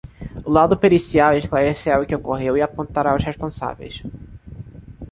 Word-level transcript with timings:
O 0.43 0.49
laudo 0.57 0.75
pericial 0.83 1.37
esclarecerá 1.37 1.95
o 1.99 2.05
que 2.07 2.15
ocorreu 2.19 2.53
e 2.57 2.61
apontará 2.63 3.11
os 3.17 3.23
responsáveis 3.29 3.95